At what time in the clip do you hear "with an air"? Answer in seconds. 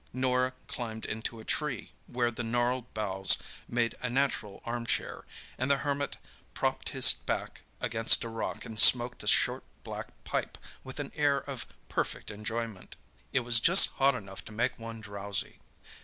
10.83-11.37